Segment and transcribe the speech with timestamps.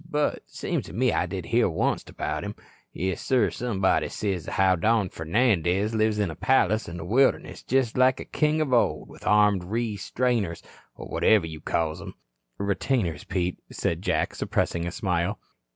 [0.09, 2.55] But seems to me I did hear onct about him.
[2.91, 7.61] Yes, sir, somebody sez as how Don Fernandez lives in a palace in that wilderness
[7.61, 10.63] jest like a king of old, with armed ree strainers
[10.95, 12.15] or whatever you calls 'em"
[12.57, 15.39] "Retainers, Pete," said Jack, suppressing a smile.